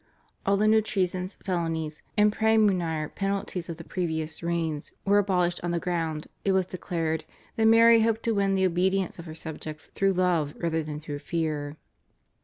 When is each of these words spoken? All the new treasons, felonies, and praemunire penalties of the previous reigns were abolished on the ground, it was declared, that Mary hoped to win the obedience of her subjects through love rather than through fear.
All 0.47 0.57
the 0.57 0.67
new 0.67 0.81
treasons, 0.81 1.37
felonies, 1.43 2.01
and 2.17 2.33
praemunire 2.33 3.13
penalties 3.13 3.69
of 3.69 3.77
the 3.77 3.83
previous 3.83 4.41
reigns 4.41 4.93
were 5.05 5.19
abolished 5.19 5.59
on 5.61 5.69
the 5.69 5.79
ground, 5.79 6.25
it 6.43 6.53
was 6.53 6.65
declared, 6.65 7.23
that 7.55 7.65
Mary 7.67 8.01
hoped 8.01 8.23
to 8.23 8.31
win 8.33 8.55
the 8.55 8.65
obedience 8.65 9.19
of 9.19 9.25
her 9.27 9.35
subjects 9.35 9.91
through 9.93 10.13
love 10.13 10.55
rather 10.57 10.81
than 10.81 10.99
through 10.99 11.19
fear. 11.19 11.77